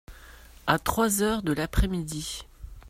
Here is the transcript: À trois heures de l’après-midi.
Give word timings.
À 0.65 0.79
trois 0.79 1.21
heures 1.21 1.43
de 1.43 1.53
l’après-midi. 1.53 2.47